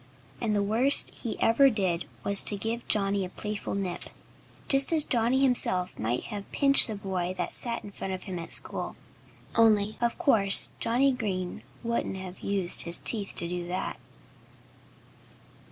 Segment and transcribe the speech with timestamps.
[0.41, 4.05] And the worst he ever did was to give Johnnie a playful nip,
[4.67, 8.39] just as Johnnie himself might have pinched the boy that sat in front of him
[8.39, 8.95] at school.
[9.55, 13.97] Only, of course, Johnnie Green wouldn't have used his teeth to do that.